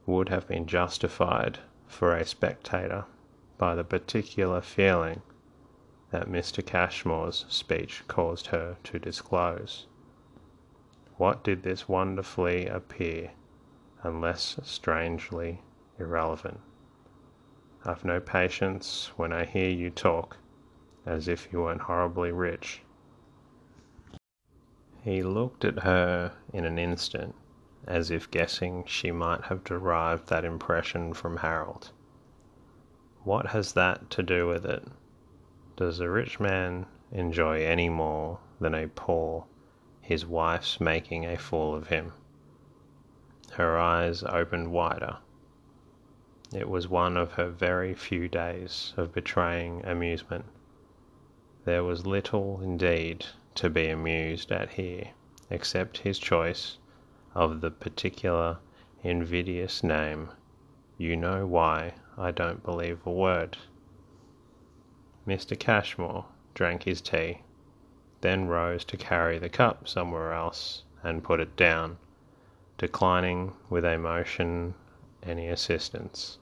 would 0.05 0.29
have 0.29 0.47
been 0.47 0.65
justified 0.65 1.59
for 1.87 2.15
a 2.15 2.25
spectator 2.25 3.05
by 3.57 3.75
the 3.75 3.83
particular 3.83 4.61
feeling 4.61 5.21
that 6.11 6.27
Mr. 6.27 6.65
Cashmore's 6.65 7.45
speech 7.49 8.03
caused 8.07 8.47
her 8.47 8.77
to 8.83 8.99
disclose. 8.99 9.85
What 11.17 11.43
did 11.43 11.63
this 11.63 11.87
wonderfully 11.87 12.67
appear, 12.67 13.31
unless 14.01 14.59
strangely 14.63 15.61
irrelevant? 15.99 16.59
I've 17.85 18.05
no 18.05 18.19
patience 18.19 19.11
when 19.17 19.31
I 19.31 19.45
hear 19.45 19.69
you 19.69 19.89
talk 19.89 20.37
as 21.05 21.27
if 21.27 21.49
you 21.51 21.61
weren't 21.61 21.81
horribly 21.81 22.31
rich. 22.31 22.81
He 25.11 25.23
looked 25.23 25.65
at 25.65 25.79
her 25.79 26.33
in 26.53 26.65
an 26.65 26.77
instant, 26.77 27.33
as 27.87 28.11
if 28.11 28.29
guessing 28.29 28.85
she 28.85 29.11
might 29.11 29.45
have 29.45 29.63
derived 29.63 30.27
that 30.29 30.45
impression 30.45 31.15
from 31.15 31.37
Harold. 31.37 31.89
What 33.23 33.47
has 33.47 33.73
that 33.73 34.11
to 34.11 34.21
do 34.21 34.47
with 34.47 34.67
it? 34.67 34.83
Does 35.75 35.99
a 35.99 36.11
rich 36.11 36.39
man 36.39 36.85
enjoy 37.11 37.63
any 37.65 37.89
more 37.89 38.37
than 38.59 38.75
a 38.75 38.87
poor 38.87 39.47
his 39.99 40.27
wife's 40.27 40.79
making 40.79 41.25
a 41.25 41.37
fool 41.39 41.73
of 41.73 41.87
him? 41.87 42.13
Her 43.53 43.79
eyes 43.79 44.21
opened 44.21 44.71
wider. 44.71 45.17
It 46.53 46.69
was 46.69 46.87
one 46.87 47.17
of 47.17 47.31
her 47.31 47.49
very 47.49 47.95
few 47.95 48.27
days 48.27 48.93
of 48.95 49.11
betraying 49.13 49.83
amusement. 49.87 50.45
There 51.65 51.83
was 51.83 52.05
little, 52.05 52.61
indeed, 52.61 53.25
to 53.59 53.69
be 53.69 53.89
amused 53.89 54.53
at 54.53 54.69
here, 54.69 55.09
except 55.49 55.97
his 55.97 56.17
choice 56.17 56.77
of 57.35 57.59
the 57.59 57.69
particular 57.69 58.57
invidious 59.03 59.83
name. 59.83 60.29
You 60.97 61.17
know 61.17 61.45
why 61.45 61.95
I 62.17 62.31
don't 62.31 62.63
believe 62.63 63.05
a 63.05 63.11
word. 63.11 63.57
Mr. 65.27 65.59
Cashmore 65.59 66.23
drank 66.53 66.83
his 66.83 67.01
tea, 67.01 67.41
then 68.21 68.47
rose 68.47 68.85
to 68.85 68.95
carry 68.95 69.37
the 69.37 69.49
cup 69.49 69.89
somewhere 69.89 70.31
else 70.31 70.84
and 71.03 71.21
put 71.21 71.41
it 71.41 71.57
down, 71.57 71.97
declining 72.77 73.51
with 73.69 73.84
a 73.84 73.97
motion 73.97 74.73
any 75.21 75.49
assistance. 75.49 76.38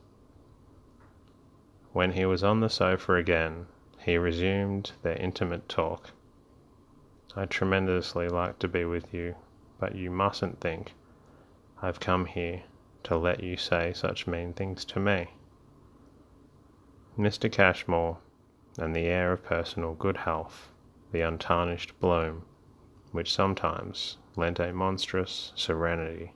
When 1.94 2.12
he 2.12 2.28
was 2.28 2.44
on 2.44 2.60
the 2.60 2.70
sofa 2.70 3.15
again, 3.15 3.65
he 4.06 4.20
resumed 4.20 4.92
their 5.02 5.18
intimate 5.18 5.68
talk. 5.68 6.12
I'd 7.39 7.52
tremendously 7.52 8.30
like 8.30 8.58
to 8.58 8.67
be 8.67 8.84
with 8.84 9.13
you, 9.13 9.36
but 9.80 9.93
you 9.93 10.10
mustn't 10.10 10.60
think 10.60 10.93
I've 11.80 12.00
come 12.00 12.26
here 12.26 12.63
to 13.04 13.15
let 13.15 13.43
you 13.43 13.58
say 13.58 13.93
such 13.93 14.26
mean 14.26 14.54
things 14.54 14.84
to 14.86 15.00
me. 15.00 15.28
Mr. 17.15 17.52
Cashmore 17.52 18.17
and 18.80 18.95
the 18.95 19.06
air 19.06 19.32
of 19.32 19.43
personal 19.43 19.93
good 19.93 20.17
health, 20.17 20.71
the 21.12 21.21
untarnished 21.21 22.00
bloom, 22.00 22.41
which 23.12 23.32
sometimes 23.32 24.17
lent 24.36 24.60
a 24.60 24.73
monstrous 24.73 25.54
serenity 25.56 26.34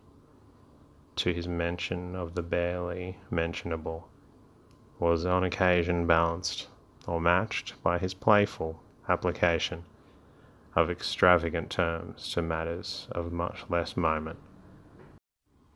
to 1.15 1.33
his 1.33 1.47
mention 1.47 2.15
of 2.15 2.35
the 2.35 2.43
barely 2.43 3.17
mentionable, 3.31 4.07
was 4.99 5.25
on 5.25 5.43
occasion 5.43 6.05
balanced 6.05 6.67
or 7.07 7.19
matched 7.19 7.73
by 7.81 7.97
his 7.97 8.13
playful 8.13 8.79
application 9.09 9.83
of 10.75 10.89
extravagant 10.89 11.69
terms 11.69 12.31
to 12.33 12.41
matters 12.41 13.07
of 13.11 13.31
much 13.31 13.65
less 13.69 13.97
moment. 13.97 14.39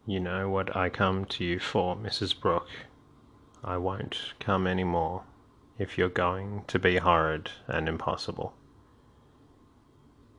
You 0.08 0.20
know 0.20 0.50
what 0.50 0.76
I 0.76 0.90
come 0.90 1.26
to 1.26 1.44
you 1.44 1.60
for, 1.60 1.96
Mrs. 1.96 2.40
Brooke. 2.40 2.70
I 3.64 3.78
won't 3.78 4.34
come 4.40 4.68
any 4.68 4.84
more 4.84 5.24
if 5.78 5.98
you're 5.98 6.10
going 6.10 6.64
to 6.68 6.80
be 6.80 6.98
horrid 6.98 7.50
and 7.68 7.90
impossible. 7.90 8.54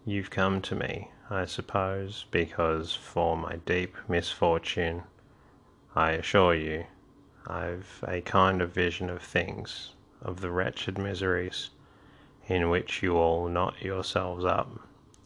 You've 0.04 0.30
come 0.30 0.62
to 0.62 0.74
me, 0.74 1.10
I 1.28 1.44
suppose, 1.44 2.26
because 2.30 2.94
for 2.94 3.36
my 3.36 3.56
deep 3.66 3.96
misfortune, 4.08 5.02
I 5.94 6.12
assure 6.12 6.54
you, 6.54 6.86
I've 7.46 8.04
a 8.06 8.20
kind 8.20 8.62
of 8.62 8.72
vision 8.72 9.10
of 9.10 9.20
things, 9.20 9.94
of 10.22 10.40
the 10.40 10.50
wretched 10.50 10.96
miseries 10.96 11.70
in 12.48 12.70
which 12.70 13.02
you 13.02 13.16
all 13.16 13.48
knot 13.48 13.82
yourselves 13.82 14.44
up, 14.44 14.80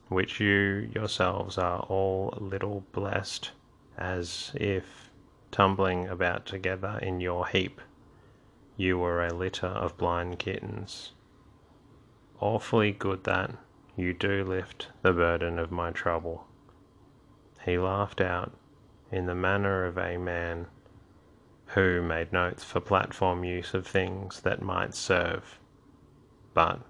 which 0.09 0.41
you 0.41 0.91
yourselves 0.95 1.59
are 1.59 1.81
all 1.81 2.35
little 2.39 2.85
blessed, 2.93 3.51
as 3.99 4.53
if, 4.55 5.11
tumbling 5.51 6.09
about 6.09 6.47
together 6.47 6.99
in 7.03 7.21
your 7.21 7.47
heap, 7.47 7.81
you 8.77 8.99
were 8.99 9.25
a 9.25 9.35
litter 9.35 9.67
of 9.67 9.97
blind 9.99 10.39
kittens. 10.39 11.13
Awfully 12.41 12.93
good 12.93 13.25
that 13.25 13.51
you 13.97 14.15
do 14.15 14.43
lift 14.43 14.89
the 15.03 15.13
burden 15.13 15.59
of 15.59 15.71
my 15.71 15.91
trouble. 15.91 16.47
He 17.67 17.77
laughed 17.77 18.23
out 18.23 18.53
in 19.13 19.27
the 19.27 19.35
manner 19.35 19.85
of 19.85 19.99
a 19.99 20.17
man 20.17 20.67
who 21.67 22.01
made 22.01 22.33
notes 22.33 22.65
for 22.65 22.81
platform 22.81 23.45
use 23.45 23.75
of 23.75 23.87
things 23.87 24.41
that 24.41 24.63
might 24.63 24.95
serve. 24.95 25.59
But 26.55 26.81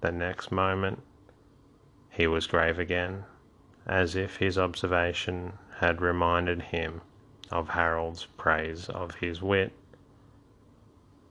the 0.00 0.12
next 0.12 0.50
moment 0.50 1.02
he 2.10 2.26
was 2.26 2.46
grave 2.46 2.78
again, 2.78 3.24
as 3.86 4.16
if 4.16 4.36
his 4.36 4.58
observation 4.58 5.52
had 5.78 6.00
reminded 6.00 6.62
him 6.62 7.00
of 7.50 7.70
Harold's 7.70 8.26
praise 8.36 8.88
of 8.88 9.16
his 9.16 9.42
wit. 9.42 9.72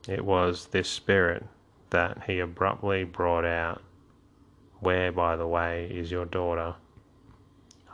It 0.08 0.26
was 0.26 0.68
this 0.68 0.90
spirit 0.90 1.46
that 1.90 2.24
he 2.26 2.40
abruptly 2.40 3.04
brought 3.04 3.46
out. 3.46 3.82
Where, 4.80 5.12
by 5.12 5.36
the 5.36 5.48
way, 5.48 5.90
is 5.92 6.12
your 6.12 6.26
daughter? 6.26 6.76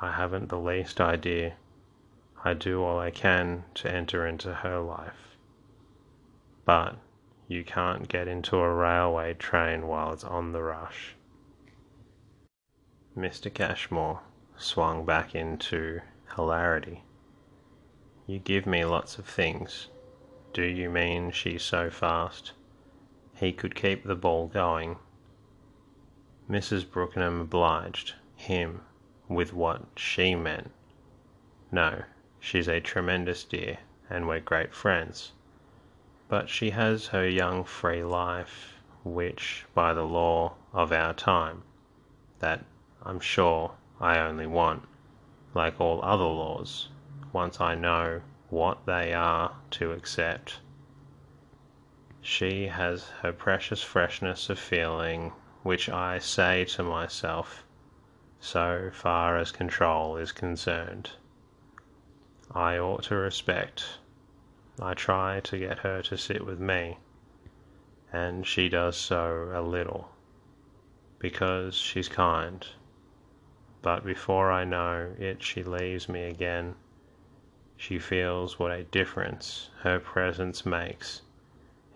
I 0.01 0.11
haven't 0.11 0.49
the 0.49 0.59
least 0.59 1.01
idea. 1.01 1.55
I 2.43 2.53
do 2.53 2.83
all 2.83 2.99
I 2.99 3.11
can 3.11 3.63
to 3.75 3.91
enter 3.91 4.25
into 4.25 4.53
her 4.53 4.79
life. 4.79 5.35
But 6.63 6.95
you 7.47 7.63
can't 7.63 8.08
get 8.08 8.27
into 8.27 8.58
a 8.58 8.73
railway 8.73 9.34
train 9.34 9.88
while 9.88 10.12
it's 10.12 10.23
on 10.23 10.51
the 10.51 10.62
rush. 10.63 11.15
Mr. 13.15 13.53
Cashmore 13.53 14.21
swung 14.58 15.05
back 15.05 15.36
into 15.36 16.01
hilarity. 16.36 17.03
You 18.27 18.39
give 18.39 18.65
me 18.65 18.84
lots 18.84 19.17
of 19.17 19.25
things. 19.25 19.89
Do 20.53 20.63
you 20.63 20.89
mean 20.89 21.31
she's 21.31 21.62
so 21.62 21.89
fast? 21.89 22.53
He 23.36 23.51
could 23.51 23.75
keep 23.75 24.03
the 24.03 24.15
ball 24.15 24.47
going. 24.47 24.97
Mrs. 26.49 26.86
Brookenham 26.86 27.41
obliged 27.41 28.15
him 28.36 28.81
with 29.27 29.53
what 29.53 29.84
she 29.95 30.36
meant. 30.36 30.71
No, 31.71 32.03
she's 32.39 32.67
a 32.67 32.79
tremendous 32.79 33.43
dear, 33.43 33.79
and 34.10 34.27
we're 34.27 34.39
great 34.39 34.73
friends. 34.73 35.34
But 36.27 36.49
she 36.49 36.71
has 36.71 37.07
her 37.07 37.27
young 37.27 37.63
free 37.63 38.03
life, 38.03 38.81
which, 39.03 39.65
by 39.75 39.93
the 39.93 40.05
law 40.05 40.55
of 40.73 40.91
our 40.91 41.13
time, 41.13 41.61
that 42.39 42.65
I'm 43.03 43.19
sure 43.19 43.73
I 44.01 44.17
only 44.17 44.47
want, 44.47 44.88
like 45.53 45.79
all 45.79 46.03
other 46.03 46.23
laws, 46.23 46.89
once 47.31 47.61
I 47.61 47.75
know 47.75 48.21
what 48.49 48.85
they 48.88 49.13
are 49.13 49.53
to 49.71 49.91
accept. 49.91 50.59
She 52.21 52.67
has 52.67 53.09
her 53.21 53.31
precious 53.31 53.83
freshness 53.83 54.49
of 54.49 54.57
feeling, 54.57 55.31
which 55.61 55.89
I 55.89 56.17
say 56.17 56.65
to 56.65 56.81
myself, 56.81 57.63
so 58.39 58.89
far 58.91 59.38
as 59.38 59.51
control 59.51 60.17
is 60.17 60.31
concerned. 60.31 61.11
I 62.51 62.79
ought 62.79 63.03
to 63.03 63.15
respect. 63.15 63.99
I 64.81 64.93
try 64.93 65.39
to 65.39 65.57
get 65.57 65.79
her 65.79 66.01
to 66.01 66.17
sit 66.17 66.45
with 66.45 66.59
me, 66.59 66.97
and 68.11 68.45
she 68.45 68.67
does 68.67 68.97
so 68.97 69.51
a 69.53 69.61
little, 69.61 70.11
because 71.17 71.75
she's 71.75 72.09
kind. 72.09 72.67
But 73.81 74.03
before 74.03 74.51
I 74.51 74.65
know 74.65 75.13
it, 75.17 75.41
she 75.41 75.63
leaves 75.63 76.09
me 76.09 76.23
again. 76.23 76.75
She 77.77 77.99
feels 77.99 78.59
what 78.59 78.71
a 78.71 78.83
difference 78.83 79.69
her 79.81 79.99
presence 79.99 80.65
makes 80.65 81.21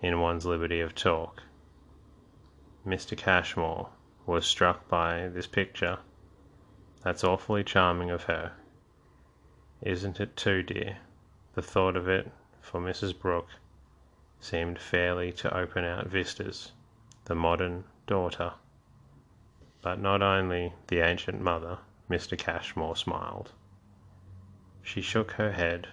in 0.01 0.21
one's 0.21 0.45
liberty 0.45 0.79
of 0.79 0.95
talk. 0.95 1.43
Mr. 2.87 3.17
Cashmore 3.17 3.89
was 4.25 4.45
struck 4.45 4.87
by 4.87 5.27
this 5.27 5.47
picture. 5.47 5.99
That's 7.03 7.23
awfully 7.23 7.63
charming 7.63 8.09
of 8.09 8.23
her. 8.23 8.53
Isn't 9.81 10.19
it 10.19 10.37
too, 10.37 10.63
dear? 10.63 10.99
The 11.55 11.61
thought 11.61 11.97
of 11.97 12.07
it, 12.07 12.31
for 12.69 12.79
Mrs. 12.79 13.17
Brooke, 13.17 13.49
seemed 14.39 14.77
fairly 14.77 15.31
to 15.33 15.57
open 15.57 15.83
out 15.83 16.05
vistas. 16.05 16.71
The 17.25 17.33
modern 17.33 17.85
daughter. 18.05 18.53
But 19.81 19.99
not 19.99 20.21
only 20.21 20.73
the 20.87 20.99
ancient 20.99 21.41
mother, 21.41 21.79
Mr. 22.11 22.37
Cashmore 22.37 22.95
smiled. 22.95 23.53
She 24.83 25.01
shook 25.01 25.31
her 25.31 25.53
head 25.53 25.87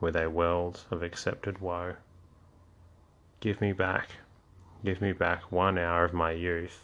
with 0.00 0.16
a 0.16 0.28
world 0.28 0.84
of 0.90 1.04
accepted 1.04 1.60
woe. 1.60 1.94
Give 3.38 3.60
me 3.60 3.72
back, 3.72 4.10
give 4.84 5.00
me 5.00 5.12
back 5.12 5.52
one 5.52 5.78
hour 5.78 6.04
of 6.04 6.12
my 6.12 6.32
youth. 6.32 6.82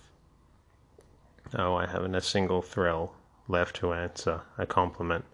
Oh, 1.52 1.74
I 1.74 1.86
haven't 1.86 2.14
a 2.14 2.20
single 2.20 2.62
thrill 2.62 3.16
left 3.48 3.74
to 3.76 3.92
answer 3.92 4.42
a 4.56 4.64
compliment. 4.64 5.24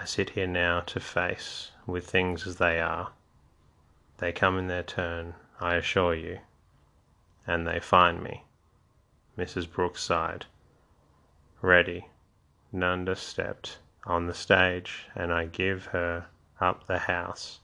I 0.00 0.04
sit 0.04 0.30
here 0.30 0.46
now 0.46 0.80
to 0.80 1.00
face 1.00 1.72
with 1.84 2.08
things 2.08 2.46
as 2.46 2.56
they 2.56 2.80
are. 2.80 3.10
They 4.18 4.30
come 4.30 4.56
in 4.56 4.68
their 4.68 4.84
turn, 4.84 5.34
I 5.60 5.74
assure 5.74 6.14
you, 6.14 6.38
and 7.46 7.66
they 7.66 7.80
find 7.80 8.22
me. 8.22 8.44
Mrs. 9.36 9.70
Brooks 9.70 10.02
sighed. 10.02 10.46
Ready, 11.60 12.06
Nanda 12.70 13.16
stepped 13.16 13.78
on 14.04 14.26
the 14.26 14.34
stage, 14.34 15.08
and 15.16 15.32
I 15.32 15.46
give 15.46 15.86
her 15.86 16.26
up 16.60 16.86
the 16.86 16.98
house. 16.98 17.58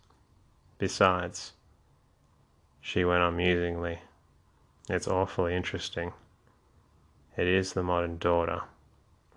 Besides, 0.79 1.53
she 2.81 3.05
went 3.05 3.23
on 3.23 3.37
musingly, 3.37 4.01
it's 4.88 5.07
awfully 5.07 5.55
interesting. 5.55 6.12
It 7.37 7.47
is 7.47 7.73
the 7.73 7.83
modern 7.83 8.18
daughter. 8.18 8.62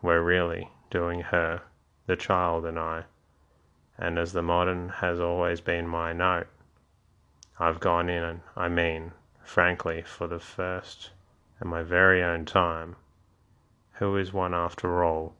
We're 0.01 0.21
really 0.21 0.69
doing 0.89 1.21
her, 1.21 1.62
the 2.08 2.15
child 2.15 2.65
and 2.65 2.80
I, 2.80 3.04
and 3.98 4.17
as 4.17 4.34
the 4.34 4.41
modern 4.41 4.89
has 4.89 5.20
always 5.20 5.62
been 5.62 5.88
my 5.88 6.13
note, 6.13 6.48
I've 7.60 7.80
gone 7.80 8.10
in 8.10 8.24
and 8.24 8.41
I 8.56 8.70
mean, 8.70 9.12
frankly, 9.43 10.02
for 10.02 10.26
the 10.26 10.39
first 10.39 11.12
and 11.60 11.70
my 11.70 11.84
very 11.84 12.24
own 12.24 12.46
time, 12.46 12.96
who 13.93 14.15
is 14.15 14.32
one 14.32 14.54
after 14.54 15.04
all, 15.04 15.36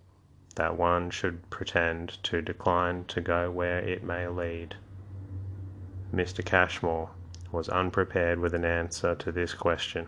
that 0.56 0.76
one 0.76 1.10
should 1.10 1.50
pretend 1.50 2.22
to 2.24 2.42
decline 2.42 3.06
to 3.06 3.22
go 3.22 3.50
where 3.50 3.80
it 3.80 4.04
may 4.04 4.28
lead? 4.28 4.76
Mr. 6.14 6.44
Cashmore 6.44 7.12
was 7.52 7.70
unprepared 7.70 8.40
with 8.40 8.54
an 8.54 8.66
answer 8.66 9.16
to 9.16 9.32
this 9.32 9.54
question, 9.54 10.08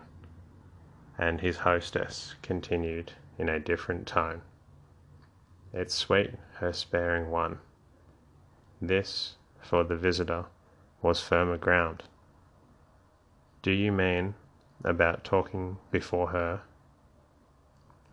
and 1.16 1.40
his 1.40 1.58
hostess 1.58 2.34
continued 2.42 3.12
in 3.38 3.48
a 3.48 3.60
different 3.60 4.06
tone. 4.06 4.42
It's 5.72 5.94
sweet 5.94 6.34
her 6.54 6.72
sparing 6.72 7.30
one. 7.30 7.60
This, 8.82 9.36
for 9.60 9.84
the 9.84 9.96
visitor, 9.96 10.46
was 11.02 11.22
firmer 11.22 11.58
ground. 11.58 12.02
Do 13.62 13.70
you 13.70 13.92
mean 13.92 14.34
about 14.84 15.22
talking 15.22 15.78
before 15.90 16.28
her? 16.28 16.62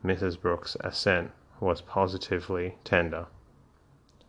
Mrs. 0.04 0.40
Brook's 0.40 0.76
assent 0.82 1.32
was 1.60 1.82
positively 1.82 2.78
tender. 2.84 3.28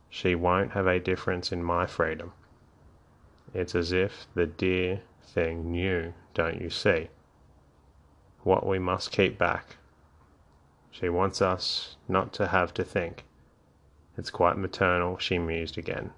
She 0.08 0.34
won't 0.34 0.72
have 0.72 0.86
a 0.86 1.00
difference 1.00 1.52
in 1.52 1.62
my 1.62 1.86
freedom. 1.86 2.32
It's 3.52 3.74
as 3.74 3.92
if 3.92 4.26
the 4.34 4.46
dear 4.46 5.02
thing 5.22 5.70
knew, 5.70 6.14
don't 6.34 6.60
you 6.60 6.70
see, 6.70 7.08
what 8.42 8.66
we 8.66 8.78
must 8.78 9.12
keep 9.12 9.36
back. 9.36 9.77
She 10.90 11.08
wants 11.08 11.40
us 11.40 11.96
not 12.08 12.32
to 12.34 12.48
have 12.48 12.74
to 12.74 12.84
think. 12.84 13.24
It's 14.16 14.30
quite 14.30 14.56
maternal, 14.56 15.18
she 15.18 15.38
mused 15.38 15.78
again. 15.78 16.12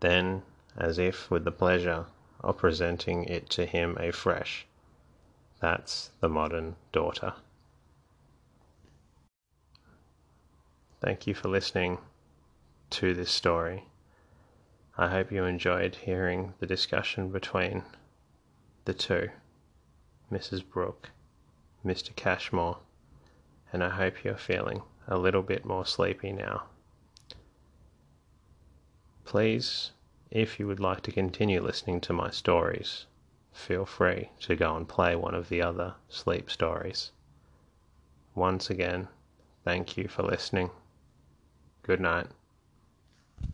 Then, 0.00 0.42
as 0.76 0.98
if 0.98 1.30
with 1.30 1.44
the 1.44 1.52
pleasure 1.52 2.06
of 2.40 2.58
presenting 2.58 3.24
it 3.24 3.48
to 3.50 3.64
him 3.64 3.96
afresh, 3.98 4.66
that's 5.60 6.10
the 6.20 6.28
modern 6.28 6.76
daughter. 6.92 7.32
Thank 11.00 11.26
you 11.26 11.34
for 11.34 11.48
listening 11.48 11.98
to 12.90 13.14
this 13.14 13.30
story. 13.30 13.84
I 14.96 15.08
hope 15.08 15.32
you 15.32 15.44
enjoyed 15.44 15.96
hearing 15.96 16.54
the 16.60 16.66
discussion 16.66 17.30
between 17.30 17.82
the 18.84 18.94
two, 18.94 19.30
Mrs. 20.30 20.62
Brooke, 20.68 21.10
Mr. 21.84 22.14
Cashmore, 22.14 22.78
and 23.74 23.82
I 23.82 23.88
hope 23.88 24.22
you're 24.22 24.36
feeling 24.36 24.82
a 25.08 25.18
little 25.18 25.42
bit 25.42 25.64
more 25.64 25.84
sleepy 25.84 26.30
now. 26.30 26.62
Please, 29.24 29.90
if 30.30 30.60
you 30.60 30.68
would 30.68 30.78
like 30.78 31.02
to 31.02 31.10
continue 31.10 31.60
listening 31.60 32.00
to 32.02 32.12
my 32.12 32.30
stories, 32.30 33.06
feel 33.52 33.84
free 33.84 34.30
to 34.42 34.54
go 34.54 34.76
and 34.76 34.88
play 34.88 35.16
one 35.16 35.34
of 35.34 35.48
the 35.48 35.60
other 35.60 35.94
sleep 36.08 36.52
stories. 36.52 37.10
Once 38.36 38.70
again, 38.70 39.08
thank 39.64 39.96
you 39.96 40.06
for 40.06 40.22
listening. 40.22 40.70
Good 41.82 42.00
night. 42.00 42.28